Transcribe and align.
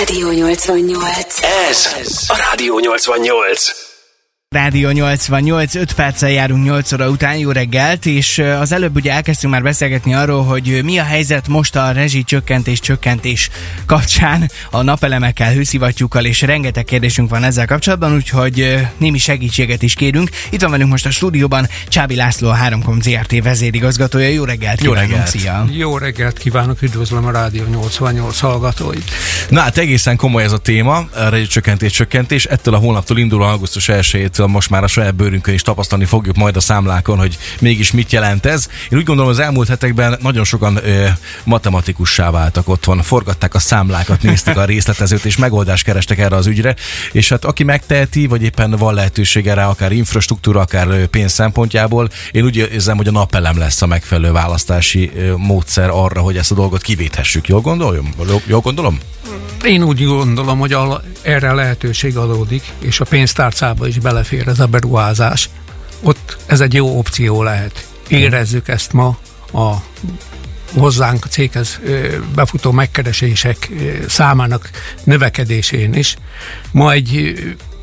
Rádió 0.00 0.28
88. 0.28 1.42
Ez 1.42 2.30
a 2.30 2.34
Rádió 2.34 2.76
88. 2.76 3.89
Rádió 4.54 4.90
88, 4.90 5.74
5 5.74 5.92
perccel 5.92 6.30
járunk 6.30 6.64
8 6.64 6.92
óra 6.92 7.08
után, 7.08 7.36
jó 7.36 7.50
reggelt, 7.50 8.06
és 8.06 8.38
az 8.60 8.72
előbb 8.72 8.96
ugye 8.96 9.12
elkezdtünk 9.12 9.52
már 9.52 9.62
beszélgetni 9.62 10.14
arról, 10.14 10.44
hogy 10.44 10.80
mi 10.84 10.98
a 10.98 11.02
helyzet 11.02 11.48
most 11.48 11.76
a 11.76 11.92
rezsi 11.92 12.24
csökkentés 12.24 12.80
csökkentés 12.80 13.50
kapcsán 13.86 14.50
a 14.70 14.82
napelemekkel, 14.82 15.52
hőszivattyúkkal, 15.52 16.24
és 16.24 16.40
rengeteg 16.40 16.84
kérdésünk 16.84 17.30
van 17.30 17.44
ezzel 17.44 17.66
kapcsolatban, 17.66 18.14
úgyhogy 18.14 18.86
némi 18.98 19.18
segítséget 19.18 19.82
is 19.82 19.94
kérünk. 19.94 20.30
Itt 20.50 20.60
van 20.60 20.70
velünk 20.70 20.90
most 20.90 21.06
a 21.06 21.10
stúdióban 21.10 21.68
Csábi 21.88 22.16
László, 22.16 22.48
a 22.48 22.56
3Com 22.56 23.00
ZRT 23.00 23.42
vezérigazgatója. 23.42 24.28
Jó 24.28 24.44
reggelt 24.44 24.82
Jó 24.82 24.92
reggelt. 24.92 25.26
szia! 25.26 25.66
Jó 25.70 25.98
reggelt 25.98 26.38
kívánok, 26.38 26.82
üdvözlöm 26.82 27.26
a 27.26 27.30
Rádió 27.30 27.64
88 27.64 28.40
hallgatóit. 28.40 29.10
Na 29.48 29.60
hát 29.60 29.78
egészen 29.78 30.16
komoly 30.16 30.42
ez 30.42 30.52
a 30.52 30.58
téma, 30.58 30.96
a 30.96 31.28
rezsicsökkentés 31.28 31.92
csökkentés. 31.92 32.44
Ettől 32.44 32.74
a 32.74 32.78
hónaptól 32.78 33.18
indul 33.18 33.42
augusztus 33.42 33.88
1 33.88 34.38
most 34.48 34.70
már 34.70 34.82
a 34.82 34.86
saját 34.86 35.14
bőrünkön 35.14 35.54
is 35.54 35.62
tapasztalni 35.62 36.04
fogjuk 36.04 36.36
majd 36.36 36.56
a 36.56 36.60
számlákon, 36.60 37.18
hogy 37.18 37.38
mégis 37.60 37.92
mit 37.92 38.12
jelent 38.12 38.46
ez. 38.46 38.68
Én 38.90 38.98
úgy 38.98 39.04
gondolom, 39.04 39.30
az 39.30 39.38
elmúlt 39.38 39.68
hetekben 39.68 40.18
nagyon 40.22 40.44
sokan 40.44 40.78
ö, 40.84 41.06
matematikussá 41.44 42.30
váltak 42.30 42.68
otthon, 42.68 43.02
forgatták 43.02 43.54
a 43.54 43.58
számlákat, 43.58 44.22
nézték 44.22 44.56
a 44.56 44.64
részletezőt, 44.64 45.24
és 45.24 45.36
megoldást 45.36 45.84
kerestek 45.84 46.18
erre 46.18 46.36
az 46.36 46.46
ügyre. 46.46 46.74
És 47.12 47.28
hát 47.28 47.44
aki 47.44 47.64
megteheti, 47.64 48.26
vagy 48.26 48.42
éppen 48.42 48.70
van 48.70 48.94
lehetősége 48.94 49.54
rá, 49.54 49.68
akár 49.68 49.92
infrastruktúra, 49.92 50.60
akár 50.60 51.06
pénz 51.06 51.32
szempontjából, 51.32 52.08
én 52.30 52.44
úgy 52.44 52.56
érzem, 52.56 52.96
hogy 52.96 53.08
a 53.08 53.10
napelem 53.10 53.58
lesz 53.58 53.82
a 53.82 53.86
megfelelő 53.86 54.32
választási 54.32 55.10
módszer 55.36 55.90
arra, 55.90 56.20
hogy 56.20 56.36
ezt 56.36 56.50
a 56.50 56.54
dolgot 56.54 56.82
kivéthessük. 56.82 57.48
Jól 57.48 57.60
gondolom? 57.60 58.14
Jól 58.46 58.60
gondolom? 58.60 58.98
Én 59.64 59.82
úgy 59.82 60.04
gondolom, 60.04 60.58
hogy 60.58 60.76
erre 61.22 61.52
lehetőség 61.52 62.16
adódik, 62.16 62.62
és 62.78 63.00
a 63.00 63.04
pénztárcába 63.04 63.86
is 63.86 63.98
belefér 63.98 64.48
ez 64.48 64.60
a 64.60 64.66
beruházás. 64.66 65.48
Ott 66.02 66.36
ez 66.46 66.60
egy 66.60 66.74
jó 66.74 66.98
opció 66.98 67.42
lehet. 67.42 67.88
Érezzük 68.08 68.68
ezt 68.68 68.92
ma 68.92 69.18
a 69.52 69.74
hozzánk 70.74 71.26
céghez 71.26 71.80
befutó 72.34 72.70
megkeresések 72.70 73.70
számának 74.08 74.70
növekedésén 75.04 75.94
is. 75.94 76.16
Ma 76.72 76.92
egy 76.92 77.34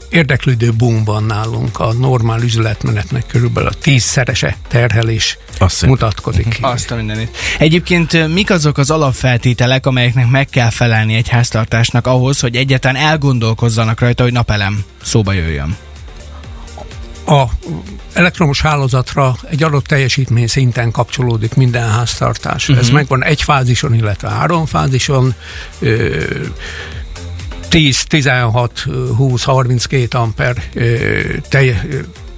érdeklődő 0.10 0.74
boom 0.74 1.04
van 1.04 1.24
nálunk, 1.24 1.80
a 1.80 1.94
normál 1.94 2.42
üzletmenetnek 2.42 3.28
körülbelül 3.28 3.70
a 3.70 3.74
tízszerese 3.74 4.58
terhelés 4.68 5.38
Azt 5.58 5.86
mutatkozik. 5.86 6.58
Azt 6.62 6.92
a 6.92 6.96
mindenit. 6.96 7.38
Egyébként 7.60 8.34
mik 8.34 8.50
azok 8.50 8.78
az 8.78 8.90
alapfeltételek, 8.90 9.86
amelyeknek 9.86 10.30
meg 10.30 10.48
kell 10.48 10.70
felelni 10.70 11.16
egy 11.16 11.30
háztartásnak 11.30 12.08
ahhoz, 12.08 12.40
hogy 12.40 12.56
egyáltalán 12.56 12.96
elgondolkozzanak 12.96 14.00
rajta, 14.00 14.24
hogy 14.24 14.32
napelem 14.32 14.84
szóba 15.04 15.32
jöjjön? 15.32 15.78
A 17.26 17.46
elektromos 18.14 18.62
hálózatra 18.62 19.36
egy 19.50 19.64
adott 19.64 19.86
teljesítmény 19.86 20.48
szinten 20.48 20.92
kapcsolódik 20.92 21.54
minden 21.54 21.90
háztartás. 21.90 22.70
Uh-huh. 22.70 22.86
Ez 22.86 22.92
megvan 22.92 23.24
egy 23.24 23.42
fázison, 23.42 23.94
illetve 23.94 24.30
három 24.30 24.66
fázison. 24.66 25.34
Ö- 25.80 26.52
10, 27.70 28.04
16, 28.04 28.86
20, 29.16 29.44
32 29.44 30.18
amper 30.18 30.64
telj, 31.50 31.74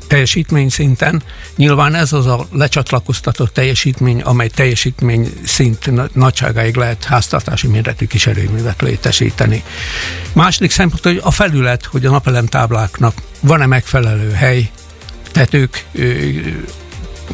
teljesítmény 0.08 0.70
szinten. 0.70 1.24
Nyilván 1.56 1.96
ez 1.96 2.14
az 2.14 2.26
a 2.26 2.48
lecsatlakoztatott 2.52 3.54
teljesítmény, 3.54 4.22
amely 4.22 4.48
teljesítmény 4.48 5.34
szint 5.46 6.14
nagyságáig 6.16 6.76
lehet 6.76 7.04
háztartási 7.04 7.68
méretű 7.68 8.06
kiserőművet 8.06 8.82
létesíteni. 8.82 9.64
Második 10.34 10.72
szempont, 10.72 11.04
hogy 11.04 11.20
a 11.24 11.32
felület, 11.32 11.86
hogy 11.86 12.06
a 12.06 12.12
napelemtábláknak 12.12 13.14
van-e 13.40 13.66
megfelelő 13.66 14.32
hely, 14.32 14.70
tetők 15.32 15.86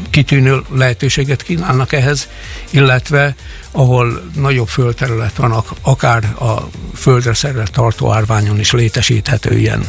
kitűnő 0.09 0.61
lehetőséget 0.71 1.43
kínálnak 1.43 1.93
ehhez, 1.93 2.27
illetve 2.69 3.35
ahol 3.75 4.21
nagyobb 4.35 4.67
földterület 4.67 5.35
van, 5.35 5.63
akár 5.81 6.23
a 6.23 6.69
földre 6.95 7.33
szerelt 7.33 7.71
tartó 7.71 8.13
árványon 8.13 8.59
is 8.59 8.71
létesíthető 8.71 9.57
ilyen 9.57 9.85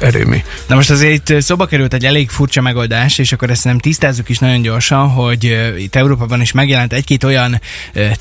erőmű. 0.00 0.36
Na 0.66 0.74
most 0.74 0.90
azért 0.90 1.28
itt 1.28 1.42
szoba 1.42 1.66
került 1.66 1.94
egy 1.94 2.04
elég 2.04 2.30
furcsa 2.30 2.60
megoldás, 2.60 3.18
és 3.18 3.32
akkor 3.32 3.50
ezt 3.50 3.64
nem 3.64 3.78
tisztázzuk 3.78 4.28
is 4.28 4.38
nagyon 4.38 4.62
gyorsan, 4.62 5.08
hogy 5.08 5.72
itt 5.78 5.96
Európában 5.96 6.40
is 6.40 6.52
megjelent 6.52 6.92
egy-két 6.92 7.24
olyan 7.24 7.60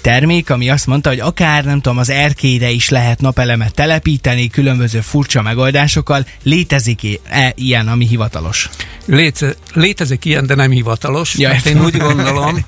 termék, 0.01 0.49
ami 0.49 0.69
azt 0.69 0.87
mondta, 0.87 1.09
hogy 1.09 1.19
akár 1.19 1.65
nem 1.65 1.81
tudom, 1.81 1.97
az 1.97 2.09
erkélyre 2.09 2.69
is 2.69 2.89
lehet 2.89 3.21
napelemet 3.21 3.73
telepíteni 3.73 4.49
különböző 4.49 4.99
furcsa 4.99 5.41
megoldásokkal. 5.41 6.25
Létezik-e 6.43 7.53
ilyen, 7.55 7.87
ami 7.87 8.07
hivatalos? 8.07 8.69
Léte, 9.05 9.53
létezik 9.73 10.25
ilyen, 10.25 10.45
de 10.45 10.55
nem 10.55 10.71
hivatalos. 10.71 11.37
Ja, 11.37 11.53
hát 11.53 11.65
én 11.65 11.83
úgy 11.83 11.97
gondolom, 11.97 12.63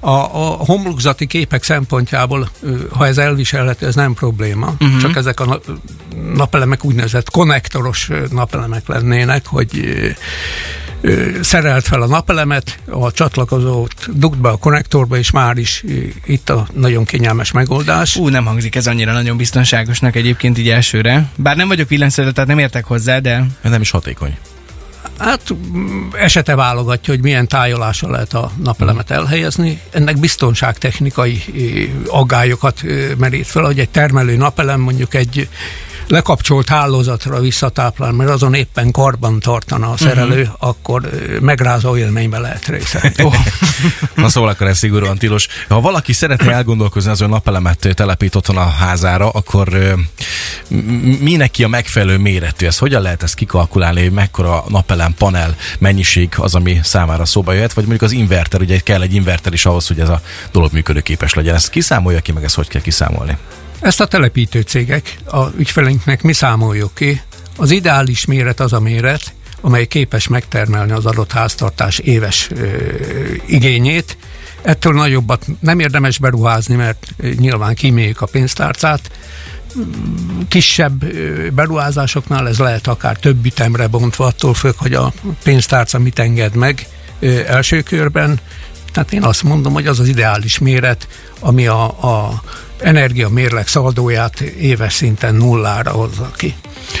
a, 0.00 0.10
a 0.10 0.64
homlokzati 0.64 1.26
képek 1.26 1.62
szempontjából, 1.62 2.50
ha 2.90 3.06
ez 3.06 3.18
elviselhető, 3.18 3.86
ez 3.86 3.94
nem 3.94 4.14
probléma. 4.14 4.74
Uh-huh. 4.80 5.00
Csak 5.00 5.16
ezek 5.16 5.40
a 5.40 5.60
napelemek 6.34 6.84
úgynevezett 6.84 7.30
konnektoros 7.30 8.10
napelemek 8.30 8.88
lennének, 8.88 9.46
hogy 9.46 9.88
szerelt 11.40 11.86
fel 11.86 12.02
a 12.02 12.06
napelemet, 12.06 12.78
a 12.90 13.12
csatlakozót 13.12 14.18
dugd 14.18 14.38
be 14.38 14.48
a 14.48 14.56
konnektorba, 14.56 15.16
és 15.16 15.30
már 15.30 15.56
is 15.56 15.84
itt 16.24 16.50
a 16.50 16.66
nagyon 16.72 17.04
kényelmes 17.04 17.52
megoldás. 17.52 18.16
Ú, 18.16 18.28
nem 18.28 18.44
hangzik 18.44 18.74
ez 18.74 18.86
annyira 18.86 19.12
nagyon 19.12 19.36
biztonságosnak 19.36 20.16
egyébként 20.16 20.58
így 20.58 20.68
elsőre. 20.68 21.30
Bár 21.36 21.56
nem 21.56 21.68
vagyok 21.68 21.88
villanyszerelő, 21.88 22.32
tehát 22.32 22.48
nem 22.48 22.58
értek 22.58 22.84
hozzá, 22.84 23.18
de... 23.18 23.46
Nem 23.62 23.80
is 23.80 23.90
hatékony. 23.90 24.36
Hát 25.20 25.54
esete 26.12 26.54
válogatja, 26.54 27.14
hogy 27.14 27.22
milyen 27.22 27.48
tájolással 27.48 28.10
lehet 28.10 28.34
a 28.34 28.50
napelemet 28.62 29.10
elhelyezni. 29.10 29.80
Ennek 29.90 30.18
biztonságtechnikai 30.18 31.42
aggályokat 32.06 32.82
merít 33.18 33.46
fel, 33.46 33.64
hogy 33.64 33.78
egy 33.78 33.88
termelő 33.88 34.36
napelem 34.36 34.80
mondjuk 34.80 35.14
egy 35.14 35.48
lekapcsolt 36.06 36.68
hálózatra 36.68 37.40
visszatáplál, 37.40 38.12
mert 38.12 38.30
azon 38.30 38.54
éppen 38.54 38.90
karban 38.90 39.40
tartana 39.40 39.90
a 39.90 39.96
szerelő, 39.96 40.40
uh-huh. 40.40 40.56
akkor 40.58 41.10
megrázó 41.40 41.96
élménybe 41.96 42.38
lehet 42.38 42.66
részt. 42.66 43.12
Oh. 43.22 43.34
Na 44.14 44.28
szóval 44.28 44.50
akkor 44.50 44.66
ez 44.66 44.78
szigorúan 44.78 45.18
tilos. 45.18 45.48
Ha 45.68 45.80
valaki 45.80 46.12
szeretne 46.12 46.52
elgondolkozni 46.52 47.10
az 47.10 47.20
ön 47.20 47.28
napelemet 47.28 47.88
telepít 47.94 48.34
otthon 48.34 48.56
a 48.56 48.68
házára, 48.68 49.28
akkor 49.28 49.68
mi 51.20 51.36
neki 51.36 51.64
a 51.64 51.68
megfelelő 51.68 52.18
méretű? 52.18 52.66
Ez 52.66 52.78
hogyan 52.78 53.02
lehet 53.02 53.22
ezt 53.22 53.34
kikalkulálni, 53.34 54.02
hogy 54.02 54.12
mekkora 54.12 54.64
napelem 54.68 55.14
panel 55.14 55.56
mennyiség 55.78 56.28
az, 56.36 56.54
ami 56.54 56.80
számára 56.82 57.24
szóba 57.24 57.52
jöhet, 57.52 57.72
vagy 57.72 57.84
mondjuk 57.84 58.10
az 58.10 58.16
inverter, 58.16 58.60
ugye 58.60 58.78
kell 58.78 59.02
egy 59.02 59.14
inverter 59.14 59.52
is 59.52 59.66
ahhoz, 59.66 59.86
hogy 59.86 60.00
ez 60.00 60.08
a 60.08 60.22
dolog 60.52 60.72
működőképes 60.72 61.34
legyen. 61.34 61.54
Ezt 61.54 61.70
kiszámolja 61.70 62.20
ki, 62.20 62.32
meg 62.32 62.44
ezt 62.44 62.54
hogy 62.54 62.68
kell 62.68 62.80
kiszámolni? 62.80 63.36
Ezt 63.80 64.00
a 64.00 64.06
telepítő 64.06 64.60
cégek 64.60 65.18
a 65.24 65.46
ügyfeleinknek 65.56 66.22
mi 66.22 66.32
számoljuk 66.32 66.94
ki. 66.94 67.22
Az 67.56 67.70
ideális 67.70 68.24
méret 68.24 68.60
az 68.60 68.72
a 68.72 68.80
méret, 68.80 69.32
amely 69.60 69.86
képes 69.86 70.28
megtermelni 70.28 70.92
az 70.92 71.06
adott 71.06 71.32
háztartás 71.32 71.98
éves 71.98 72.48
ö, 72.50 72.66
igényét. 73.46 74.16
Ettől 74.62 74.92
nagyobbat 74.92 75.46
nem 75.60 75.78
érdemes 75.78 76.18
beruházni, 76.18 76.74
mert 76.74 77.06
nyilván 77.38 77.74
kíméljük 77.74 78.20
a 78.20 78.26
pénztárcát. 78.26 79.10
Kisebb 80.48 81.04
beruházásoknál 81.52 82.48
ez 82.48 82.58
lehet 82.58 82.86
akár 82.86 83.16
több 83.16 83.44
ütemre 83.44 83.86
bontva, 83.86 84.26
attól 84.26 84.54
függ, 84.54 84.74
hogy 84.76 84.94
a 84.94 85.12
pénztárca 85.42 85.98
mit 85.98 86.18
enged 86.18 86.54
meg 86.54 86.86
első 87.46 87.82
körben. 87.82 88.40
Tehát 88.92 89.12
én 89.12 89.22
azt 89.22 89.42
mondom, 89.42 89.72
hogy 89.72 89.86
az 89.86 90.00
az 90.00 90.08
ideális 90.08 90.58
méret, 90.58 91.08
ami 91.40 91.66
a, 91.66 91.84
a 91.84 92.42
energia 92.82 93.28
mérleg 93.28 93.68
szaldóját 93.68 94.40
éves 94.40 94.92
szinten 94.92 95.34
nullára 95.34 95.90
hozza 95.90 96.30
ki. 96.36 96.54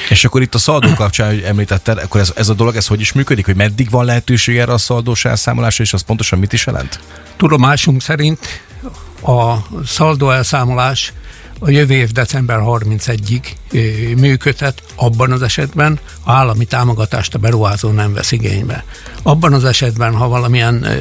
És 0.08 0.24
akkor 0.24 0.42
itt 0.42 0.54
a 0.54 0.58
szaldó 0.58 0.94
kapcsán, 0.94 1.28
hogy 1.28 1.42
említetted, 1.42 1.98
akkor 1.98 2.20
ez, 2.20 2.32
ez 2.36 2.48
a 2.48 2.54
dolog, 2.54 2.76
ez 2.76 2.86
hogy 2.86 3.00
is 3.00 3.12
működik, 3.12 3.44
hogy 3.44 3.56
meddig 3.56 3.90
van 3.90 4.04
lehetőség 4.04 4.56
erre 4.56 4.72
a 4.72 4.78
szaldós 4.78 5.24
elszámolásra, 5.24 5.84
és 5.84 5.92
az 5.92 6.02
pontosan 6.02 6.38
mit 6.38 6.52
is 6.52 6.66
jelent? 6.66 7.00
Tudomásunk 7.36 8.02
szerint 8.02 8.38
a 9.22 9.56
szaldó 9.86 10.30
elszámolás 10.30 11.12
a 11.62 11.70
jövő 11.70 11.94
év 11.94 12.10
december 12.10 12.58
31-ig 12.62 13.42
működhet, 14.16 14.82
abban 14.94 15.32
az 15.32 15.42
esetben 15.42 15.98
a 16.22 16.32
állami 16.32 16.64
támogatást 16.64 17.34
a 17.34 17.38
beruházó 17.38 17.90
nem 17.90 18.12
vesz 18.12 18.32
igénybe. 18.32 18.84
Abban 19.22 19.52
az 19.52 19.64
esetben, 19.64 20.14
ha 20.14 20.28
valamilyen 20.28 20.82
ö, 20.82 20.98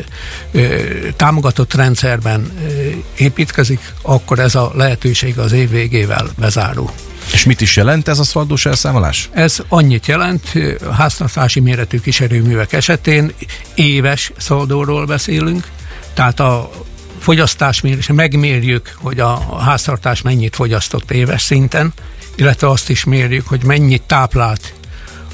ö, 0.51 1.09
támogatott 1.15 1.73
rendszerben 1.73 2.51
ö, 2.67 2.89
építkezik, 3.17 3.79
akkor 4.01 4.39
ez 4.39 4.55
a 4.55 4.71
lehetőség 4.75 5.39
az 5.39 5.51
év 5.51 5.69
végével 5.69 6.29
bezárul. 6.37 6.91
És 7.33 7.43
mit 7.43 7.61
is 7.61 7.75
jelent 7.75 8.07
ez 8.07 8.19
a 8.19 8.23
szaldós 8.23 8.65
elszámolás? 8.65 9.29
Ez 9.33 9.57
annyit 9.67 10.05
jelent, 10.05 10.53
háztartási 10.91 11.59
méretű 11.59 11.99
kiserőművek 11.99 12.73
esetén 12.73 13.33
éves 13.75 14.31
szaldóról 14.37 15.05
beszélünk, 15.05 15.67
tehát 16.13 16.39
a 16.39 16.69
fogyasztásmérés, 17.19 18.07
megmérjük, 18.07 18.95
hogy 18.95 19.19
a 19.19 19.59
háztartás 19.59 20.21
mennyit 20.21 20.55
fogyasztott 20.55 21.11
éves 21.11 21.41
szinten, 21.41 21.93
illetve 22.35 22.69
azt 22.69 22.89
is 22.89 23.03
mérjük, 23.03 23.47
hogy 23.47 23.63
mennyit 23.63 24.01
táplált 24.01 24.73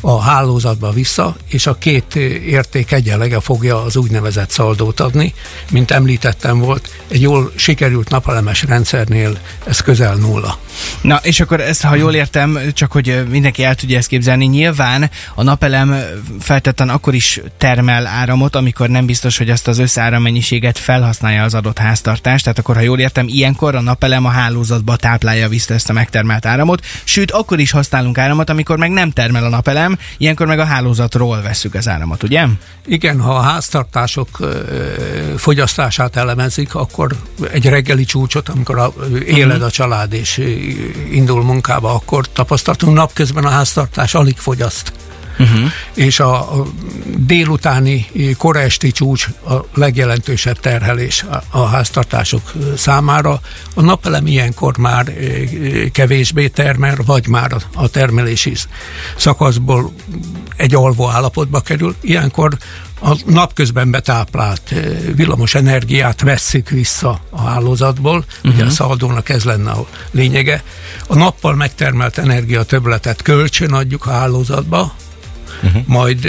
a 0.08 0.22
hálózatba 0.22 0.92
vissza, 0.92 1.36
és 1.48 1.68
a 1.68 1.74
két 1.78 2.16
érték 2.16 2.92
egyenlege 2.92 3.40
fogja 3.40 3.84
az 3.84 3.96
úgynevezett 3.96 4.50
szaldót 4.50 5.00
adni. 5.00 5.34
Mint 5.72 5.92
említettem 5.92 6.60
volt, 6.60 6.90
egy 7.08 7.22
jól 7.22 7.52
sikerült 7.56 8.10
napelemes 8.10 8.64
rendszernél 8.64 9.38
ez 9.68 9.80
közel 9.80 10.16
nulla. 10.16 10.58
Na, 11.02 11.20
és 11.24 11.40
akkor 11.40 11.62
ezt, 11.62 11.82
ha 11.82 11.96
jól 11.96 12.14
értem, 12.14 12.60
csak 12.74 12.92
hogy 12.92 13.26
mindenki 13.30 13.64
el 13.64 13.76
tudja 13.76 13.98
ezt 13.98 14.08
képzelni, 14.08 14.46
nyilván 14.46 15.10
a 15.36 15.44
napelem 15.44 15.96
feltétlenül 16.40 16.94
akkor 16.94 17.14
is 17.14 17.42
termel 17.58 18.08
áramot, 18.08 18.56
amikor 18.56 18.90
nem 18.90 19.06
biztos, 19.06 19.38
hogy 19.38 19.50
azt 19.50 19.68
az 19.68 19.78
összárammennyiséget 19.78 20.78
felhasználja 20.78 21.44
az 21.44 21.54
adott 21.54 21.78
háztartás. 21.78 22.42
Tehát 22.42 22.60
akkor, 22.60 22.76
ha 22.76 22.82
jól 22.82 23.00
értem, 23.00 23.28
ilyenkor 23.28 23.76
a 23.76 23.82
napelem 23.82 24.26
a 24.26 24.30
hálózatba 24.30 24.96
táplálja 24.96 25.50
vissza 25.50 25.74
ezt 25.74 25.90
a 25.90 25.94
megtermelt 25.94 26.46
áramot. 26.46 26.86
Sőt, 27.04 27.32
akkor 27.32 27.60
is 27.60 27.72
használunk 27.72 28.18
áramot, 28.18 28.50
amikor 28.50 28.78
meg 28.78 28.92
nem 28.92 29.12
termel 29.12 29.44
a 29.44 29.50
napelem, 29.50 29.95
ilyenkor 30.18 30.48
meg 30.48 30.60
a 30.60 30.66
hálózatról 30.66 31.42
veszük 31.42 31.74
az 31.74 31.88
áramot, 31.88 32.24
ugye? 32.24 32.46
Igen, 32.86 33.22
ha 33.22 33.36
a 33.36 33.42
háztartások 33.42 34.30
fogyasztását 35.38 36.16
elemezik, 36.16 36.76
akkor 36.76 37.16
egy 37.52 37.66
reggeli 37.66 38.06
csúcsot, 38.06 38.50
amikor 38.50 38.94
éled 39.26 39.62
a 39.62 39.72
család 39.72 40.14
és 40.14 40.38
indul 41.12 41.44
munkába, 41.44 41.94
akkor 41.94 42.28
tapasztaltunk 42.28 42.96
napközben 42.96 43.46
a 43.46 43.50
háztartás 43.50 44.14
alig 44.14 44.38
fogyaszt. 44.38 44.94
Uh-huh. 45.40 45.72
És 45.94 46.20
a, 46.20 46.64
délutáni 47.18 48.08
koraesti 48.38 48.92
csúcs 48.92 49.28
a 49.48 49.54
legjelentősebb 49.74 50.60
terhelés 50.60 51.26
a, 51.50 51.66
háztartások 51.66 52.52
számára. 52.78 53.40
A 53.74 53.82
napelem 53.82 54.28
ilyenkor 54.28 54.78
már 54.78 55.14
kevésbé 55.92 56.48
termel, 56.48 56.98
vagy 57.06 57.28
már 57.28 57.56
a, 57.74 57.88
termelési 57.88 58.56
szakaszból 59.18 59.94
egy 60.56 60.76
alvó 60.76 61.10
állapotba 61.10 61.60
kerül. 61.62 61.96
Ilyenkor 62.02 62.58
a 63.02 63.18
napközben 63.26 63.92
betáplált 63.92 64.74
villamos 65.16 65.56
energiát 65.56 66.22
vesszük 66.22 66.70
vissza 66.70 67.20
a 67.30 67.42
hálózatból, 67.42 68.26
uh-huh. 68.28 68.54
ugye 68.54 68.66
a 68.66 68.70
szaldónak 68.70 69.30
ez 69.30 69.44
lenne 69.44 69.72
a 69.72 69.88
lényege. 70.12 70.64
A 71.08 71.16
nappal 71.16 71.56
megtermelt 71.56 72.18
energia 72.18 72.64
többletet 72.64 73.22
kölcsön 73.22 73.74
adjuk 73.74 74.06
a 74.06 74.12
hálózatba, 74.12 74.96
uh-huh. 75.64 75.82
majd 75.86 76.28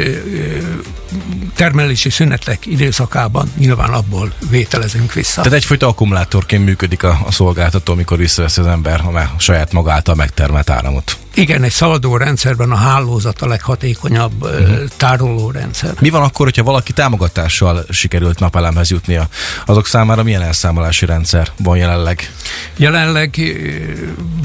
termelési 1.55 2.11
szünetek 2.11 2.67
időszakában 2.67 3.52
nyilván 3.58 3.90
abból 3.90 4.32
vételezünk 4.50 5.12
vissza. 5.12 5.43
Tehát 5.43 5.58
egyfajta 5.58 5.87
akkumulátorként 5.88 6.64
működik 6.64 7.02
a, 7.02 7.19
a 7.26 7.32
szolgáltató, 7.32 7.93
amikor 7.93 8.19
visszavesz 8.19 8.58
az 8.58 8.67
ember 8.67 9.00
a 9.00 9.34
saját 9.38 9.73
maga 9.73 9.93
által 9.93 10.14
megtermelt 10.14 10.70
áramot. 10.70 11.17
Igen, 11.34 11.62
egy 11.62 11.70
szaladó 11.70 12.17
rendszerben 12.17 12.70
a 12.70 12.76
hálózat 12.76 13.43
a 13.43 13.46
leghatékonyabb 13.46 14.43
uh-huh. 14.43 14.84
tároló 14.96 15.50
rendszer. 15.50 15.94
Mi 16.00 16.11
van 16.11 16.23
akkor, 16.23 16.46
hogyha 16.46 16.62
valaki 16.62 16.93
támogatással 16.93 17.84
sikerült 17.90 18.38
napelemhez 18.38 18.90
jutnia? 18.90 19.28
Azok 19.67 19.87
számára 19.87 20.23
milyen 20.23 20.43
elszámolási 20.43 21.06
rendszer 21.06 21.49
van 21.58 21.76
jelenleg? 21.76 22.32
Jelenleg 22.76 23.31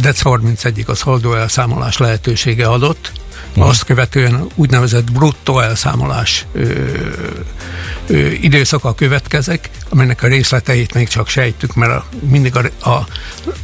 DEC 0.02 0.22
31-ig 0.24 0.86
a 0.86 0.96
szaladó 0.96 1.34
elszámolás 1.34 1.98
lehetősége 1.98 2.68
adott. 2.68 3.12
Azt 3.56 3.84
követően 3.84 4.48
úgynevezett 4.56 5.12
bruttó 5.12 5.60
elszámolás 5.60 6.46
ö, 6.52 6.74
ö, 8.08 8.28
időszaka 8.28 8.94
következik, 8.94 9.70
aminek 9.90 10.24
a 10.24 10.28
részleteit 10.28 10.94
még 10.94 11.08
csak 11.08 11.28
sejtük, 11.28 11.76
mert 11.76 11.92
a, 11.92 12.06
mindig 12.20 12.56
a, 12.56 12.90
a, 12.90 13.06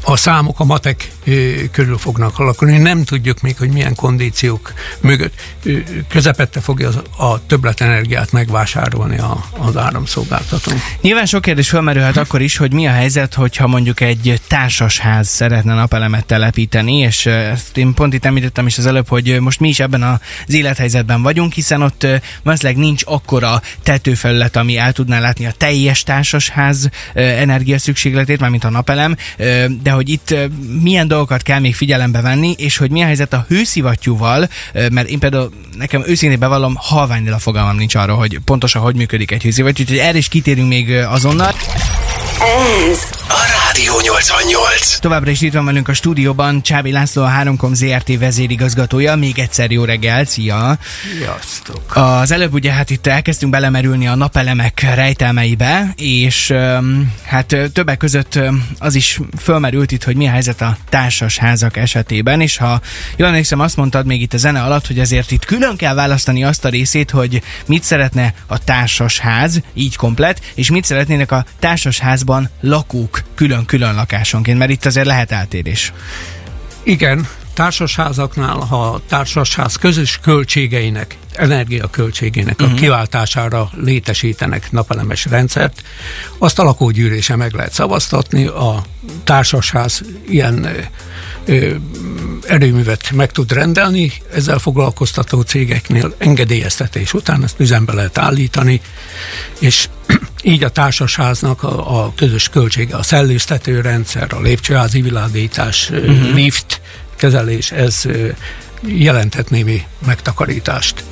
a 0.03 0.15
számok, 0.15 0.59
a 0.59 0.63
matek 0.63 1.11
ö, 1.25 1.53
körül 1.71 1.97
fognak 1.97 2.39
alakulni. 2.39 2.77
Nem 2.77 3.03
tudjuk 3.03 3.41
még, 3.41 3.57
hogy 3.57 3.69
milyen 3.69 3.95
kondíciók 3.95 4.73
mögött 5.01 5.33
ö, 5.63 5.77
közepette 6.09 6.59
fogja 6.59 6.87
az, 6.87 7.01
a 7.17 7.45
többletenergiát 7.45 8.31
megvásárolni 8.31 9.17
a, 9.17 9.45
az 9.57 9.77
áramszolgáltató. 9.77 10.71
Nyilván 11.01 11.25
sok 11.25 11.41
kérdés 11.41 11.69
felmerülhet 11.69 12.17
akkor 12.17 12.41
is, 12.41 12.57
hogy 12.57 12.73
mi 12.73 12.87
a 12.87 12.91
helyzet, 12.91 13.33
hogyha 13.33 13.67
mondjuk 13.67 13.99
egy 13.99 14.41
társasház 14.47 15.27
szeretne 15.27 15.73
napelemet 15.73 16.25
telepíteni, 16.25 16.97
és 16.97 17.25
ezt 17.25 17.77
én 17.77 17.93
pont 17.93 18.13
itt 18.13 18.25
említettem 18.25 18.67
is 18.67 18.77
az 18.77 18.85
előbb, 18.85 19.07
hogy 19.07 19.39
most 19.39 19.59
mi 19.59 19.67
is 19.67 19.76
ebben 19.79 20.03
az 20.03 20.53
élethelyzetben 20.53 21.21
vagyunk, 21.21 21.53
hiszen 21.53 21.81
ott 21.81 22.07
valószínűleg 22.43 22.81
nincs 22.81 23.01
akkora 23.05 23.61
tetőfelület, 23.83 24.55
ami 24.55 24.77
el 24.77 24.91
tudná 24.91 25.19
látni 25.19 25.45
a 25.45 25.51
teljes 25.57 26.03
társasház 26.03 26.89
energiaszükségletét, 27.13 28.39
mármint 28.39 28.63
a 28.63 28.69
napelem, 28.69 29.15
de 29.83 29.91
hogy 29.91 30.09
itt 30.09 30.35
milyen 30.81 31.07
dolgokat 31.07 31.41
kell 31.41 31.59
még 31.59 31.75
figyelembe 31.75 32.21
venni, 32.21 32.55
és 32.57 32.77
hogy 32.77 32.91
mi 32.91 33.01
a 33.01 33.05
helyzet 33.05 33.33
a 33.33 33.45
hőszivattyúval, 33.47 34.49
mert 34.73 35.07
én 35.07 35.19
például 35.19 35.51
nekem 35.77 36.03
őszintén 36.05 36.39
bevallom, 36.39 36.75
halványnél 36.77 37.33
a 37.33 37.39
fogalmam 37.39 37.75
nincs 37.75 37.95
arra, 37.95 38.13
hogy 38.13 38.39
pontosan 38.45 38.81
hogy 38.81 38.95
működik 38.95 39.31
egy 39.31 39.43
hőszivattyú, 39.43 39.83
úgyhogy 39.83 39.99
erre 39.99 40.17
is 40.17 40.27
kitérünk 40.27 40.67
még 40.67 40.91
azonnal. 40.91 41.53
Ez 42.91 43.16
a 43.29 43.39
Rádió 43.65 43.93
88. 44.01 44.99
Továbbra 44.99 45.31
is 45.31 45.41
itt 45.41 45.53
van 45.53 45.65
velünk 45.65 45.87
a 45.87 45.93
stúdióban 45.93 46.61
Csábi 46.61 46.91
László, 46.91 47.23
a 47.23 47.29
3Com 47.29 47.73
ZRT 47.73 48.19
vezérigazgatója. 48.19 49.15
Még 49.15 49.39
egyszer 49.39 49.71
jó 49.71 49.83
reggel, 49.83 50.25
szia! 50.25 50.77
Sziasztok! 51.17 51.95
Az 51.95 52.31
előbb 52.31 52.53
ugye 52.53 52.71
hát 52.71 52.89
itt 52.89 53.07
elkezdtünk 53.07 53.51
belemerülni 53.51 54.07
a 54.07 54.15
napelemek 54.15 54.81
rejtelmeibe, 54.95 55.93
és 55.95 56.53
hát 57.23 57.55
többek 57.73 57.97
között 57.97 58.39
az 58.79 58.95
is 58.95 59.19
fölmerült 59.39 59.91
itt, 59.91 60.03
hogy 60.03 60.15
mi 60.15 60.27
a 60.27 60.31
helyzet 60.31 60.61
a 60.61 60.77
társas 60.89 61.37
házak 61.37 61.77
esetében, 61.77 62.41
és 62.41 62.57
ha 62.57 62.81
jól 63.15 63.27
emlékszem, 63.27 63.59
azt 63.59 63.75
mondtad 63.75 64.05
még 64.05 64.21
itt 64.21 64.33
a 64.33 64.37
zene 64.37 64.61
alatt, 64.61 64.87
hogy 64.87 64.99
azért 64.99 65.31
itt 65.31 65.45
külön 65.45 65.75
kell 65.75 65.93
választani 65.93 66.43
azt 66.43 66.65
a 66.65 66.69
részét, 66.69 67.11
hogy 67.11 67.41
mit 67.65 67.83
szeretne 67.83 68.33
a 68.45 68.63
társas 68.63 69.19
ház, 69.19 69.61
így 69.73 69.95
komplet, 69.95 70.41
és 70.55 70.69
mit 70.71 70.85
szeretnének 70.85 71.31
a 71.31 71.45
társas 71.59 71.99
házban 71.99 72.49
lakók 73.17 73.35
külön-külön 73.35 73.95
lakásonként, 73.95 74.57
mert 74.57 74.71
itt 74.71 74.85
azért 74.85 75.05
lehet 75.05 75.31
eltérés. 75.31 75.93
Igen, 76.83 77.27
társasházaknál, 77.53 78.57
ha 78.57 78.89
a 78.89 79.01
társasház 79.07 79.75
közös 79.75 80.19
költségeinek, 80.21 81.17
energiaköltségének 81.33 82.53
uh-huh. 82.53 82.67
a 82.67 82.71
mhm. 82.71 82.81
kiváltására 82.81 83.69
létesítenek 83.75 84.71
napelemes 84.71 85.25
rendszert, 85.25 85.81
azt 86.37 86.59
a 86.59 86.63
lakógyűlése 86.63 87.35
meg 87.35 87.53
lehet 87.53 87.73
szavaztatni, 87.73 88.45
a 88.45 88.83
társasház 89.23 90.01
ilyen 90.29 90.67
ö, 91.45 91.75
erőművet 92.47 93.11
meg 93.11 93.31
tud 93.31 93.51
rendelni, 93.51 94.11
ezzel 94.33 94.59
foglalkoztató 94.59 95.41
cégeknél 95.41 96.15
engedélyeztetés 96.17 97.13
után 97.13 97.43
ezt 97.43 97.59
üzembe 97.59 97.93
lehet 97.93 98.17
állítani, 98.17 98.81
és 99.59 99.89
így 100.43 100.63
a 100.63 100.69
társasháznak 100.69 101.63
a, 101.63 102.03
a 102.03 102.13
közös 102.15 102.49
költsége, 102.49 102.95
a 102.95 103.03
szellőztető 103.03 103.81
rendszer, 103.81 104.33
a 104.33 104.41
lépcsőházi 104.41 105.01
világítás, 105.01 105.89
uh-huh. 105.89 106.33
lift 106.33 106.81
kezelés, 107.15 107.71
ez 107.71 108.03
jelenthet 108.85 109.49
némi 109.49 109.85
megtakarítást. 110.05 111.03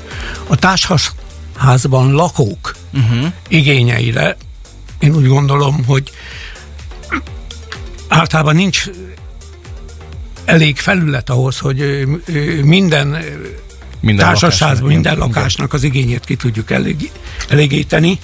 A 0.48 0.56
társasházban 0.56 2.12
lakók 2.12 2.76
uh-huh. 2.94 3.32
igényeire 3.48 4.38
én 5.00 5.16
úgy 5.16 5.28
gondolom, 5.28 5.86
hogy 5.86 6.12
általában 8.08 8.56
nincs 8.56 8.90
elég 10.46 10.78
felület 10.78 11.30
ahhoz, 11.30 11.60
hogy 11.60 12.08
minden 12.64 13.18
minden 14.00 14.26
társasházban, 14.26 14.88
minden 14.88 15.18
lakásnak 15.18 15.74
az 15.74 15.84
igényét 15.84 16.26
ki 16.26 16.36
tudjuk 16.36 16.72
elég, 16.72 17.12
elégíteni. 17.50 18.20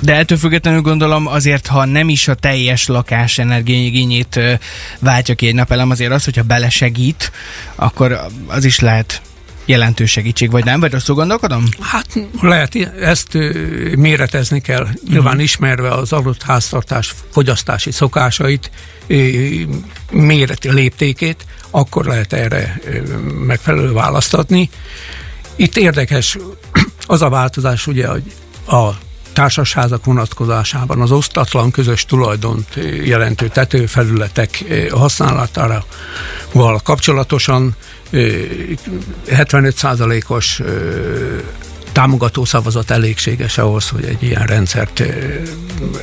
De 0.00 0.14
ettől 0.14 0.38
függetlenül 0.38 0.80
gondolom 0.80 1.26
azért, 1.26 1.66
ha 1.66 1.84
nem 1.84 2.08
is 2.08 2.28
a 2.28 2.34
teljes 2.34 2.86
lakás 2.86 3.38
energiaigényét 3.38 4.40
váltja 4.98 5.34
ki 5.34 5.46
egy 5.46 5.54
napelem, 5.54 5.90
azért 5.90 6.12
az, 6.12 6.24
hogyha 6.24 6.42
belesegít, 6.42 7.32
akkor 7.74 8.20
az 8.46 8.64
is 8.64 8.78
lehet 8.78 9.22
jelentős 9.64 10.10
segítség, 10.10 10.50
vagy 10.50 10.64
nem? 10.64 10.80
Vagy 10.80 10.92
rosszul 10.92 11.14
gondolkodom? 11.14 11.64
Hát 11.80 12.18
lehet, 12.40 12.74
ezt 13.00 13.38
méretezni 13.96 14.60
kell. 14.60 14.88
Nyilván 15.08 15.26
uh-huh. 15.26 15.42
ismerve 15.42 15.90
az 15.90 16.12
adott 16.12 16.42
háztartás 16.42 17.14
fogyasztási 17.30 17.90
szokásait, 17.90 18.70
méreti 20.10 20.72
léptékét, 20.72 21.46
akkor 21.70 22.04
lehet 22.04 22.32
erre 22.32 22.80
megfelelő 23.46 23.92
választatni. 23.92 24.70
Itt 25.56 25.76
érdekes 25.76 26.38
az 27.06 27.22
a 27.22 27.28
változás, 27.28 27.86
ugye, 27.86 28.06
hogy 28.06 28.22
a 28.66 28.90
társasházak 29.34 30.04
vonatkozásában 30.04 31.00
az 31.00 31.10
osztatlan 31.10 31.70
közös 31.70 32.04
tulajdont 32.04 32.78
jelentő 33.04 33.48
tetőfelületek 33.48 34.64
használatára 34.90 35.84
kapcsolatosan 36.82 37.76
75%-os 39.28 40.62
támogató 41.92 42.44
szavazat 42.44 42.90
elégséges 42.90 43.58
ahhoz, 43.58 43.88
hogy 43.88 44.04
egy 44.04 44.22
ilyen 44.22 44.46
rendszert 44.46 45.02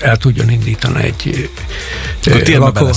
el 0.02 0.18
tudjon 0.18 0.50
indítani 0.50 1.04
egy 1.04 1.50
Akkor 2.24 2.60
lakó. 2.60 2.92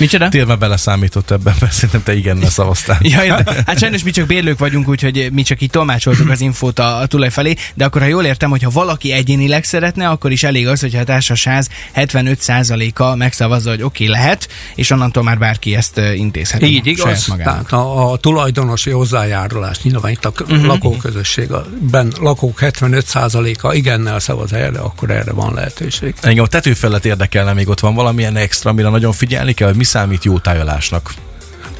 Micsoda? 0.00 0.28
Térme 0.28 0.54
beleszámított 0.54 1.30
ebben, 1.30 1.54
mert 1.60 1.72
szerintem 1.72 2.02
te 2.02 2.14
igennel 2.16 2.50
szavaztál. 2.50 2.98
ja, 3.02 3.42
de, 3.42 3.62
hát 3.66 3.78
sajnos 3.78 4.02
mi 4.02 4.10
csak 4.10 4.26
bérlők 4.26 4.58
vagyunk, 4.58 4.88
úgyhogy 4.88 5.28
mi 5.32 5.42
csak 5.42 5.60
itt 5.60 5.70
tolmácsoltuk 5.70 6.30
az 6.30 6.40
infót 6.40 6.78
a, 6.78 6.98
a 6.98 7.06
tulaj 7.06 7.30
felé, 7.30 7.54
de 7.74 7.84
akkor 7.84 8.00
ha 8.00 8.06
jól 8.06 8.24
értem, 8.24 8.50
hogy 8.50 8.62
ha 8.62 8.70
valaki 8.70 9.12
egyénileg 9.12 9.64
szeretne, 9.64 10.08
akkor 10.08 10.32
is 10.32 10.42
elég 10.42 10.68
az, 10.68 10.80
hogyha 10.80 11.00
a 11.00 11.04
társaság 11.04 11.64
75%-a 11.94 13.14
megszavazza, 13.14 13.70
hogy 13.70 13.82
oké, 13.82 14.04
okay, 14.04 14.16
lehet, 14.16 14.48
és 14.74 14.90
onnantól 14.90 15.22
már 15.22 15.38
bárki 15.38 15.74
ezt 15.74 16.00
intézheti. 16.14 16.66
Így 16.66 16.86
igaz, 16.86 17.34
tehát 17.36 17.72
a, 17.72 18.12
a 18.12 18.16
tulajdonosi 18.16 18.90
hozzájárulás, 18.90 19.82
nyilván 19.82 20.12
itt 20.12 20.24
a 20.24 20.32
uh-huh. 20.40 20.64
lakóközösségben 20.64 22.12
lakók 22.20 22.58
75%-a 22.60 23.74
igennel 23.74 24.18
szavaz 24.18 24.52
erre, 24.52 24.78
akkor 24.78 25.10
erre 25.10 25.32
van 25.32 25.54
lehetőség. 25.54 26.14
Engem 26.20 26.44
a 26.44 26.46
tetőfelet 26.46 27.04
érdekelne, 27.04 27.52
még 27.52 27.68
ott 27.68 27.80
van 27.80 27.94
valamilyen 27.94 28.36
extra, 28.36 28.70
amire 28.70 28.88
nagyon 28.88 29.12
figyelni 29.12 29.52
kell, 29.52 29.68
hogy 29.68 29.76
mi 29.76 29.84
számít 29.90 30.24
jó 30.24 30.38
tájolásnak? 30.38 31.12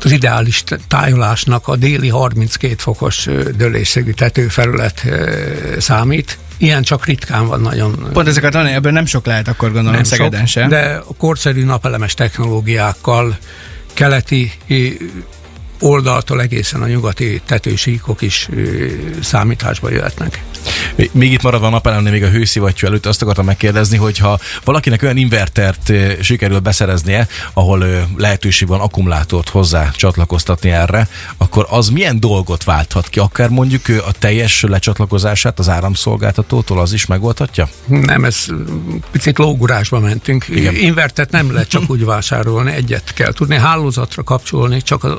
Az 0.05 0.11
ideális 0.11 0.65
tájolásnak 0.89 1.69
a 1.69 1.77
déli 1.77 2.09
32 2.09 2.75
fokos 2.79 3.29
dőlésségű 3.57 4.13
tetőfelület 4.13 5.05
számít. 5.79 6.39
Ilyen 6.57 6.83
csak 6.83 7.07
ritkán 7.07 7.47
van 7.47 7.61
nagyon. 7.61 8.09
Pont 8.13 8.29
ezeket 8.29 8.55
ebből 8.55 8.93
nem 8.93 9.07
sok 9.07 9.27
lehet 9.27 9.49
akkor 9.49 9.69
gondolom 9.73 9.93
nem 9.93 10.05
Szegeden 10.05 10.47
sem. 10.47 10.69
De 10.69 11.03
a 11.09 11.15
korszerű 11.17 11.65
napelemes 11.65 12.15
technológiákkal 12.15 13.39
keleti 13.95 14.53
oldaltól 15.81 16.41
egészen 16.41 16.83
a 16.83 16.87
nyugati 16.87 17.41
tetősíkok 17.47 18.23
is 18.23 18.49
számításba 19.23 19.91
jöhetnek. 19.91 20.43
Még 21.13 21.33
itt 21.33 21.43
maradva 21.43 21.67
a 21.67 21.71
napelemnél, 21.71 22.13
még 22.13 22.23
a 22.23 22.29
hőszivattyú 22.29 22.87
előtt 22.87 23.07
azt 23.07 23.23
akartam 23.23 23.45
megkérdezni, 23.45 23.97
hogy 23.97 24.19
ha 24.19 24.39
valakinek 24.65 25.03
olyan 25.03 25.17
invertert 25.17 25.93
sikerül 26.21 26.59
beszereznie, 26.59 27.29
ahol 27.53 28.09
lehetőség 28.17 28.69
van 28.69 28.81
akkumulátort 28.81 29.49
hozzá 29.49 29.91
csatlakoztatni 29.91 30.71
erre, 30.71 31.09
akkor 31.37 31.67
az 31.71 31.89
milyen 31.89 32.21
dolgot 32.21 32.65
válthat 32.65 33.09
ki? 33.09 33.19
Akár 33.19 33.49
mondjuk 33.49 33.83
a 33.89 34.13
teljes 34.19 34.63
lecsatlakozását 34.63 35.59
az 35.59 35.69
áramszolgáltatótól 35.69 36.81
az 36.81 36.93
is 36.93 37.07
megoldhatja? 37.07 37.69
Nem, 37.87 38.25
ez 38.25 38.47
picit 39.11 39.39
lógurásba 39.39 40.01
mentünk. 40.01 40.49
Igen. 40.49 40.75
Invertet 40.75 41.31
nem 41.31 41.53
lehet 41.53 41.69
csak 41.69 41.91
úgy 41.91 42.05
vásárolni, 42.05 42.73
egyet 42.73 43.15
kell 43.15 43.33
tudni 43.33 43.57
hálózatra 43.57 44.23
kapcsolni, 44.23 44.83
csak 44.83 45.05
az 45.05 45.17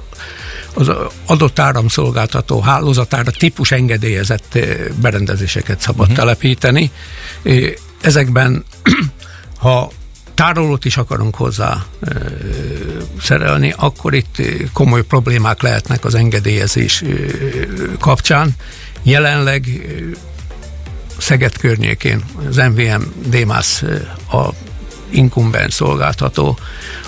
az 0.73 0.91
adott 1.25 1.59
áramszolgáltató 1.59 2.61
hálózatára 2.61 3.31
típus 3.31 3.71
engedélyezett 3.71 4.55
eh, 4.55 4.77
berendezéseket 5.01 5.79
szabad 5.79 6.01
uh-huh. 6.01 6.17
telepíteni. 6.17 6.91
Eh, 7.43 7.73
ezekben, 8.01 8.63
ha 9.57 9.91
tárolót 10.33 10.85
is 10.85 10.97
akarunk 10.97 11.35
hozzá 11.35 11.85
e, 12.01 12.11
szerelni, 13.21 13.73
akkor 13.77 14.13
itt 14.13 14.35
komoly 14.73 15.03
problémák 15.03 15.61
lehetnek 15.61 16.05
az 16.05 16.15
engedélyezés 16.15 17.03
kapcsán. 17.99 18.55
Jelenleg 19.03 19.67
e, 19.67 20.17
Szeged 21.17 21.57
környékén 21.57 22.23
az 22.49 22.55
MVM 22.55 23.01
DMAS 23.25 23.83
a 24.31 24.49
inkumbens 25.11 25.73
szolgáltató, 25.73 26.57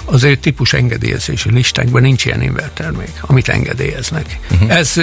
az 0.05 0.23
ő 0.23 0.35
típus 0.35 0.73
engedélyezési 0.73 1.51
listánkban 1.51 2.01
nincs 2.01 2.25
ilyen 2.25 2.41
inverter 2.41 2.91
még, 2.91 3.13
amit 3.21 3.49
engedélyeznek. 3.49 4.39
Uh-huh. 4.51 4.75
Ez 4.75 4.93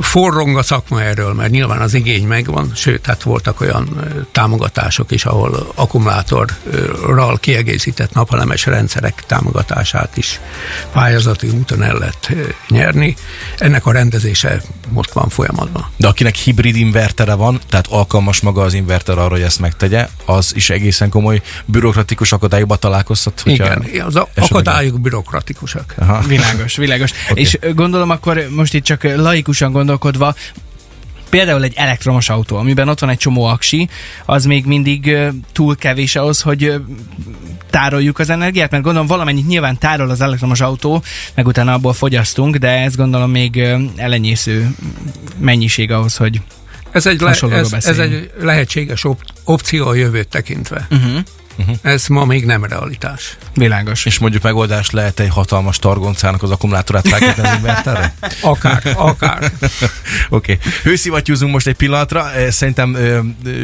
forrong 0.00 0.56
a 0.56 0.62
szakma 0.62 1.02
erről, 1.02 1.32
mert 1.32 1.50
nyilván 1.50 1.80
az 1.80 1.94
igény 1.94 2.26
megvan, 2.26 2.70
sőt, 2.74 3.06
hát 3.06 3.22
voltak 3.22 3.60
olyan 3.60 3.88
támogatások 4.32 5.10
is, 5.10 5.24
ahol 5.24 5.72
akkumulátorral 5.74 7.38
kiegészített 7.38 8.12
napelemes 8.12 8.66
rendszerek 8.66 9.22
támogatását 9.26 10.16
is 10.16 10.40
pályázati 10.92 11.48
úton 11.48 11.82
el 11.82 11.98
lehet 11.98 12.32
nyerni. 12.68 13.16
Ennek 13.58 13.86
a 13.86 13.92
rendezése 13.92 14.62
most 14.88 15.12
van 15.12 15.28
folyamatban. 15.28 15.86
De 15.96 16.08
akinek 16.08 16.34
hibrid 16.34 16.76
invertere 16.76 17.34
van, 17.34 17.60
tehát 17.68 17.86
alkalmas 17.86 18.40
maga 18.40 18.62
az 18.62 18.74
inverter 18.74 19.18
arra, 19.18 19.28
hogy 19.28 19.40
ezt 19.40 19.60
megtegye, 19.60 20.08
az 20.24 20.52
is 20.54 20.70
egészen 20.70 21.08
komoly 21.08 21.42
bürokratikus 21.64 22.32
akadályokba 22.32 22.76
találkozhat? 22.76 23.42
Igen, 23.44 23.86
az 24.04 24.16
akadályok 24.34 25.00
bürokratikusak. 25.00 25.94
Aha. 25.98 26.20
Világos, 26.20 26.76
világos. 26.76 27.10
Okay. 27.30 27.42
És 27.42 27.58
gondolom 27.74 28.10
akkor 28.10 28.46
most 28.50 28.74
itt 28.74 28.84
csak 28.84 29.02
laikus 29.02 29.53
logikusan 29.54 29.72
gondolkodva, 29.72 30.34
például 31.30 31.62
egy 31.62 31.72
elektromos 31.76 32.28
autó, 32.28 32.56
amiben 32.56 32.88
ott 32.88 33.00
van 33.00 33.10
egy 33.10 33.18
csomó 33.18 33.44
aksi, 33.44 33.88
az 34.24 34.44
még 34.44 34.64
mindig 34.64 35.16
túl 35.52 35.76
kevés 35.76 36.16
ahhoz, 36.16 36.40
hogy 36.40 36.74
tároljuk 37.70 38.18
az 38.18 38.30
energiát, 38.30 38.70
mert 38.70 38.82
gondolom 38.82 39.06
valamennyit 39.08 39.46
nyilván 39.46 39.78
tárol 39.78 40.10
az 40.10 40.20
elektromos 40.20 40.60
autó, 40.60 41.02
meg 41.34 41.46
utána 41.46 41.72
abból 41.72 41.92
fogyasztunk, 41.92 42.56
de 42.56 42.68
ez 42.68 42.96
gondolom 42.96 43.30
még 43.30 43.62
elenyésző 43.96 44.74
mennyiség 45.38 45.90
ahhoz, 45.90 46.16
hogy 46.16 46.40
ez 46.90 47.06
egy, 47.06 47.20
le, 47.20 47.36
ez, 47.50 47.72
ez 47.72 47.98
egy 47.98 48.30
lehetséges 48.40 49.04
op- 49.04 49.32
opció 49.44 49.86
a 49.86 49.94
jövőt 49.94 50.28
tekintve. 50.28 50.86
Uh-huh. 50.90 51.20
Uh-huh. 51.58 51.76
Ez 51.82 52.06
ma 52.06 52.24
még 52.24 52.44
nem 52.44 52.64
realitás. 52.64 53.36
Világos. 53.54 54.04
És 54.04 54.18
mondjuk 54.18 54.42
megoldás 54.42 54.90
lehet 54.90 55.20
egy 55.20 55.28
hatalmas 55.28 55.78
targoncának 55.78 56.42
az 56.42 56.50
akkumulátorát 56.50 57.08
felkötni 57.08 57.42
az 57.42 57.54
inverterre? 57.56 58.14
Akár, 58.40 58.82
akár. 58.96 59.42
Oké. 60.28 60.58
okay. 60.58 60.58
Hőszivattyúzunk 60.82 61.52
most 61.52 61.66
egy 61.66 61.74
pillanatra. 61.76 62.30
Szerintem 62.48 62.94
ö, 62.94 63.20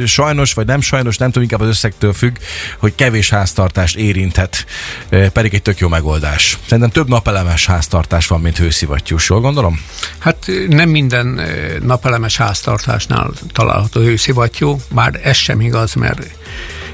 sajnos, 0.07 0.53
vagy 0.53 0.67
nem 0.67 0.81
sajnos, 0.81 1.17
nem 1.17 1.29
tudom, 1.29 1.43
inkább 1.43 1.61
az 1.61 1.69
összegtől 1.69 2.13
függ, 2.13 2.37
hogy 2.79 2.95
kevés 2.95 3.31
háztartást 3.31 3.97
érinthet, 3.97 4.67
ö, 5.09 5.29
pedig 5.29 5.55
egy 5.55 5.63
tök 5.63 5.79
jó 5.79 5.89
megoldás. 5.89 6.59
Szerintem 6.65 6.91
több 6.91 7.09
napelemes 7.09 7.67
háztartás 7.67 8.27
van, 8.27 8.41
mint 8.41 8.59
hőszivattyús, 8.59 9.29
jól 9.29 9.41
gondolom? 9.41 9.81
Hát 10.19 10.51
nem 10.69 10.89
minden 10.89 11.41
napelemes 11.83 12.37
háztartásnál 12.37 13.31
található 13.53 14.01
hőszivattyú, 14.01 14.81
bár 14.91 15.21
ez 15.23 15.37
sem 15.37 15.61
igaz, 15.61 15.95
mert 15.95 16.27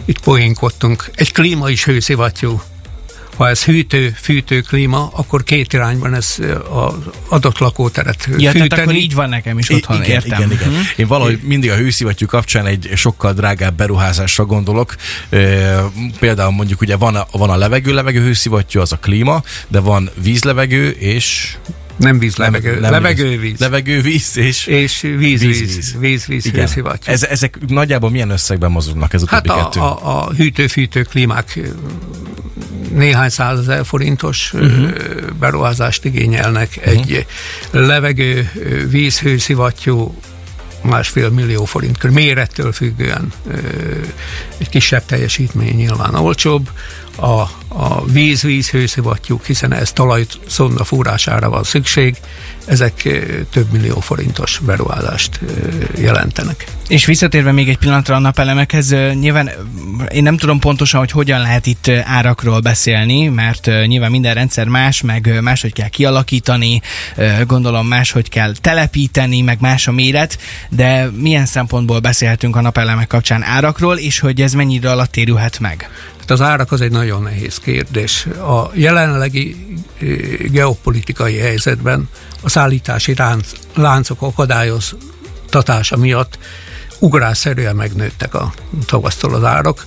itt 0.07 0.21
poénkodtunk. 0.21 1.11
Egy 1.15 1.33
klíma 1.33 1.71
is 1.71 1.85
hőszivattyú. 1.85 2.61
Ha 3.37 3.49
ez 3.49 3.65
hűtő, 3.65 4.15
fűtő 4.21 4.61
klíma, 4.61 5.11
akkor 5.13 5.45
két 5.45 5.73
irányban 5.73 6.15
ez 6.15 6.37
az 6.71 6.95
adott 7.29 7.59
lakóteret 7.59 8.25
ja, 8.25 8.51
fűteni. 8.51 8.69
Tehát 8.69 8.85
akkor 8.85 8.95
így 8.95 9.15
van 9.15 9.29
nekem 9.29 9.59
is 9.59 9.71
otthon, 9.71 9.97
igen, 9.97 10.11
értem. 10.11 10.41
Igen, 10.41 10.53
igen. 10.53 10.69
Hm? 10.69 10.81
Én 10.97 11.07
valahogy 11.07 11.41
mindig 11.43 11.71
a 11.71 11.75
hőszivattyú 11.75 12.27
kapcsán 12.27 12.67
egy 12.67 12.91
sokkal 12.95 13.33
drágább 13.33 13.77
beruházásra 13.77 14.45
gondolok. 14.45 14.95
E, 15.29 15.39
például 16.19 16.51
mondjuk 16.51 16.81
ugye 16.81 16.97
van 16.97 17.15
a, 17.15 17.27
van 17.31 17.51
a 17.51 17.57
levegő, 17.57 17.95
levegő 17.95 18.21
hőszivattyú, 18.21 18.81
az 18.81 18.93
a 18.93 18.97
klíma, 18.97 19.43
de 19.69 19.81
van 19.81 20.11
vízlevegő 20.23 20.91
és 20.91 21.57
nem 21.97 22.19
víz, 22.19 22.37
levegő, 22.37 22.71
nem, 22.71 22.81
nem 22.81 22.91
levegővíz. 22.91 23.59
Levegővíz 23.59 24.37
és... 24.37 24.67
És 24.67 25.00
víz, 25.00 25.41
víz, 25.41 25.97
víz, 25.99 26.26
víz, 26.26 26.47
Igen. 26.47 26.69
Ez, 27.05 27.23
ezek 27.23 27.59
nagyjából 27.67 28.11
milyen 28.11 28.31
összegben 28.31 28.71
mozognak 28.71 29.12
ez 29.12 29.23
a 29.23 29.26
hát 29.29 29.47
a, 29.49 29.55
kettő? 29.55 29.81
A, 29.81 30.19
a 30.19 30.33
hűtő-fűtő 30.33 31.03
klímák 31.03 31.61
néhány 32.93 33.29
százezer 33.29 33.87
forintos 33.87 34.53
uh-huh. 34.53 34.91
beruházást 35.38 36.05
igényelnek. 36.05 36.75
Uh-huh. 36.76 36.93
Egy 36.93 37.26
levegő 37.71 38.50
vízhőszivattyú 38.91 40.15
másfél 40.83 41.31
millió 41.31 41.65
forint 41.65 41.99
körül, 41.99 42.17
mérettől 42.17 42.73
függően 42.73 43.33
egy 44.59 44.69
kisebb 44.69 45.05
teljesítmény 45.05 45.76
nyilván 45.76 46.15
olcsóbb, 46.15 46.71
a, 47.17 47.41
a 47.69 48.05
víz-víz 48.05 48.71
hőszivattyúk, 48.71 49.45
hiszen 49.47 49.73
ez 49.75 49.93
talajszonda 49.93 50.85
fúrására 50.85 51.49
van 51.49 51.63
szükség, 51.63 52.17
ezek 52.67 53.09
több 53.51 53.73
millió 53.73 54.01
forintos 54.01 54.61
beruházást 54.67 55.41
jelentenek. 55.99 56.67
És 56.89 57.05
visszatérve 57.05 57.53
még 57.53 57.69
egy 57.69 57.79
pillanatra 57.79 58.15
a 58.15 58.19
napelemekhez, 58.19 58.91
nyilván 59.21 59.51
én 60.13 60.23
nem 60.23 60.37
tudom 60.37 60.59
pontosan, 60.59 61.01
hogy 61.01 61.11
hogyan 61.11 61.41
lehet 61.41 61.67
itt 61.67 61.89
árakról 61.89 62.61
beszélni, 62.61 63.29
mert 63.29 63.71
nyilván 63.87 64.11
minden 64.11 64.35
rendszer 64.35 64.69
más, 64.69 65.01
meg 65.03 65.39
máshogy 65.41 65.73
kell 65.73 65.89
kialakítani, 65.89 66.81
gondolom 67.47 67.87
máshogy 67.87 68.29
kell 68.29 68.53
telepíteni, 68.61 69.41
meg 69.41 69.61
más 69.61 69.89
a 69.89 69.93
méret, 69.93 70.39
de 70.69 71.11
milyen 71.17 71.47
szempontból 71.47 71.99
beszélhetünk 71.99 72.57
a 72.57 72.61
napelemek 72.61 73.07
kapcsán 73.07 73.43
árakról, 73.43 73.97
és 73.97 74.19
hogy 74.19 74.41
ez 74.41 74.53
mennyi 74.53 74.75
idő 74.75 74.89
alatt 74.89 75.13
térülhet 75.13 75.59
meg? 75.59 75.91
Hát 76.26 76.40
az 76.40 76.47
árak 76.47 76.73
az 76.73 76.80
egy 76.80 76.90
nagyon 76.90 77.23
nehéz 77.23 77.59
kérdés. 77.59 78.26
A 78.26 78.71
jelenlegi 78.73 79.76
geopolitikai 80.50 81.37
helyzetben 81.37 82.09
a 82.42 82.49
szállítási 82.49 83.14
ránc, 83.14 83.50
láncok 83.75 84.23
akadályoztatása 84.23 85.97
miatt 85.97 86.38
ugrásszerűen 86.99 87.76
megnőttek 87.76 88.35
a 88.35 88.52
tavasztól 88.87 89.35
az 89.35 89.45
árak, 89.45 89.87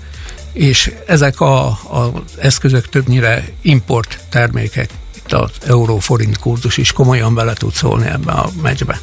és 0.53 0.93
ezek 1.07 1.39
a, 1.39 1.65
a 1.67 2.23
eszközök 2.37 2.89
többnyire 2.89 3.45
import 3.61 4.19
termékek, 4.29 4.89
itt 5.15 5.33
az 5.33 5.51
euró-forint 5.67 6.37
kurzus 6.37 6.77
is 6.77 6.91
komolyan 6.91 7.35
bele 7.35 7.53
tud 7.53 7.73
szólni 7.73 8.07
ebbe 8.07 8.31
a 8.31 8.49
meccsbe. 8.61 8.99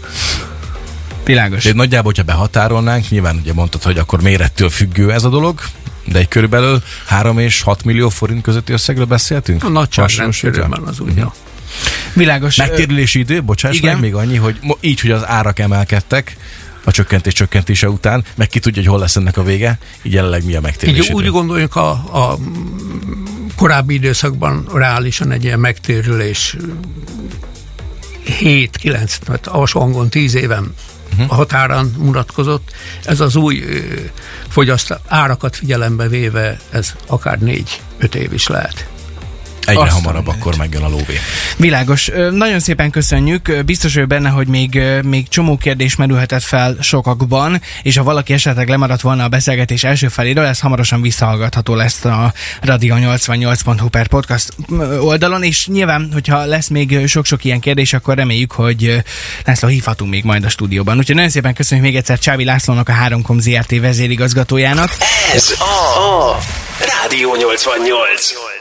Világos. 1.25 1.65
De 1.65 1.73
nagyjából, 1.73 2.13
hogyha 2.17 2.23
behatárolnánk, 2.23 3.09
nyilván 3.09 3.37
ugye 3.37 3.53
mondtad, 3.53 3.83
hogy 3.83 3.99
akkor 3.99 4.23
mérettől 4.23 4.71
függő 4.71 5.13
ez 5.13 5.25
a 5.25 5.29
dolog, 5.29 5.61
de 6.07 6.19
egy 6.19 6.29
körülbelül 6.29 6.83
3 7.07 7.39
és 7.39 7.63
6 7.63 7.85
millió 7.85 8.09
forint 8.09 8.43
közötti 8.43 8.73
összegről 8.73 9.05
beszéltünk? 9.05 9.65
A 9.65 9.69
nagyságrend 9.69 10.41
körülben 10.41 10.83
az 10.83 11.01
úgy, 11.01 11.17
ja. 11.17 11.35
Világos. 12.13 12.57
Megtérülési 12.57 13.19
idő, 13.19 13.43
bocsáss 13.43 13.77
Igen. 13.77 13.93
meg, 13.93 14.01
még 14.01 14.15
annyi, 14.15 14.37
hogy 14.37 14.59
így, 14.81 15.01
hogy 15.01 15.11
az 15.11 15.27
árak 15.27 15.59
emelkedtek, 15.59 16.37
a 16.85 16.91
csökkentés 16.91 17.33
csökkentése 17.33 17.89
után, 17.89 18.25
meg 18.35 18.49
ki 18.49 18.59
tudja, 18.59 18.83
hogy 18.83 18.91
hol 18.91 19.01
lesz 19.01 19.17
ennek 19.17 19.37
a 19.37 19.43
vége, 19.43 19.79
így 20.03 20.13
jelenleg 20.13 20.45
mi 20.45 20.55
a 20.55 20.61
megtérési 20.61 21.01
Így 21.01 21.13
úgy 21.13 21.27
gondoljuk 21.27 21.77
a, 21.77 21.91
a 21.91 22.39
korábbi 23.57 23.95
időszakban 23.95 24.69
reálisan 24.73 25.31
egy 25.31 25.45
ilyen 25.45 25.59
megtérülés 25.59 26.57
7-9, 28.41 29.17
mert 29.29 29.47
alsó 29.47 29.81
hangon 29.81 30.09
10 30.09 30.35
éven 30.35 30.75
A 31.27 31.35
határán 31.35 31.95
mutatkozott. 31.99 32.73
Ez 33.05 33.21
az 33.21 33.37
új 33.37 33.65
fogyaszt 34.49 35.01
árakat 35.07 35.57
figyelembe 35.57 36.09
véve, 36.09 36.59
ez 36.71 36.95
akár 37.07 37.39
4-5 38.01 38.15
év 38.15 38.33
is 38.33 38.47
lehet. 38.47 38.89
Egyre 39.67 39.81
Azt 39.81 39.93
hamarabb 39.93 40.25
mondod. 40.25 40.35
akkor 40.43 40.57
megjön 40.57 40.83
a 40.83 40.89
lóvé. 40.89 41.19
Világos. 41.57 42.11
Nagyon 42.31 42.61
szépen 42.61 42.91
köszönjük. 42.91 43.65
Biztos 43.65 43.95
vagyok 43.95 44.09
benne, 44.09 44.29
hogy 44.29 44.47
még, 44.47 44.81
még 45.03 45.29
csomó 45.29 45.57
kérdés 45.57 45.97
merülhetett 45.97 46.43
fel 46.43 46.77
sokakban, 46.81 47.61
és 47.83 47.97
ha 47.97 48.03
valaki 48.03 48.33
esetleg 48.33 48.69
lemaradt 48.69 49.01
volna 49.01 49.25
a 49.25 49.29
beszélgetés 49.29 49.85
első 49.85 50.09
feléről, 50.09 50.45
ez 50.45 50.61
hamarosan 50.61 51.03
visszahallgatható 51.03 51.75
lesz 51.75 52.05
a 52.05 52.33
radio88.hu 52.63 53.89
per 53.89 54.07
podcast 54.07 54.53
oldalon, 55.01 55.43
és 55.43 55.67
nyilván, 55.67 56.09
hogyha 56.13 56.45
lesz 56.45 56.69
még 56.69 57.07
sok-sok 57.07 57.45
ilyen 57.45 57.61
kérdés, 57.61 57.93
akkor 57.93 58.17
reméljük, 58.17 58.53
hogy 58.53 59.03
László 59.45 59.69
hívhatunk 59.69 60.11
még 60.11 60.25
majd 60.25 60.45
a 60.45 60.49
stúdióban. 60.49 60.99
Úgyhogy 60.99 61.15
nagyon 61.15 61.31
szépen 61.31 61.55
köszönjük 61.55 61.87
még 61.87 61.97
egyszer 61.97 62.19
Csávi 62.19 62.45
Lászlónak, 62.45 62.89
a 62.89 62.93
3Com 63.09 63.39
ZRT 63.39 63.81
vezérigazgatójának. 63.81 64.97
Ez 65.35 65.55
a, 65.59 65.63
a 65.63 66.39
Rádió 67.03 67.35
88. 67.37 68.56